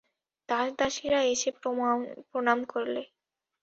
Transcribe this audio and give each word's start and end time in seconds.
দাসদাসীরা 0.49 1.19
এসে 1.33 1.49
প্রণাম 2.29 2.59
করলে। 2.71 3.01